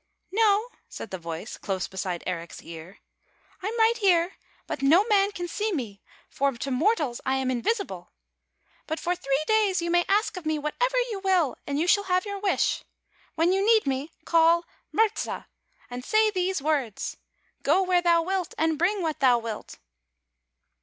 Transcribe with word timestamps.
""No," 0.31 0.69
said 0.89 1.11
the 1.11 1.19
voice, 1.19 1.57
close 1.57 1.87
beside 1.87 2.23
Eric's 2.25 2.63
ear," 2.63 2.97
I 3.61 3.67
am 3.67 3.77
right 3.77 3.95
here; 3.97 4.33
but 4.65 4.81
no 4.81 5.05
man 5.07 5.31
can 5.31 5.47
see 5.47 5.71
me, 5.71 6.01
for 6.27 6.51
to 6.51 6.71
mortals 6.71 7.21
I 7.23 7.35
am 7.35 7.51
invisible. 7.51 8.11
But 8.87 8.99
for 8.99 9.15
three 9.15 9.43
days 9.45 9.79
you 9.79 9.91
may 9.91 10.03
ask 10.09 10.37
of 10.37 10.45
me 10.47 10.57
whatever 10.57 10.97
you 11.11 11.19
will, 11.23 11.55
and 11.67 11.79
you 11.79 11.85
shall 11.85 12.05
have 12.05 12.25
your 12.25 12.39
wish. 12.39 12.83
When 13.35 13.53
you 13.53 13.63
need 13.63 13.85
me, 13.85 14.11
call' 14.25 14.65
Murza,' 14.91 15.45
and 15.87 16.03
say 16.03 16.31
these 16.31 16.63
words:' 16.63 17.17
Go 17.61 17.83
where 17.83 18.01
thou 18.01 18.23
wilt, 18.23 18.55
and 18.57 18.79
bring 18.79 19.03
what 19.03 19.19
thou 19.19 19.37
wilt. 19.37 19.77